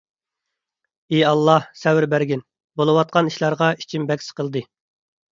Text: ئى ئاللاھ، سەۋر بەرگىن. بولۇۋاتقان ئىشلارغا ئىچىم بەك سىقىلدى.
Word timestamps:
ئى 1.09 1.17
ئاللاھ، 1.31 1.67
سەۋر 1.81 2.07
بەرگىن. 2.13 2.41
بولۇۋاتقان 2.81 3.29
ئىشلارغا 3.33 3.69
ئىچىم 3.83 4.09
بەك 4.13 4.25
سىقىلدى. 4.29 4.63